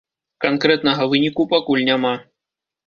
Канкрэтнага 0.45 1.03
выніку 1.11 1.49
пакуль 1.55 1.87
няма. 1.93 2.17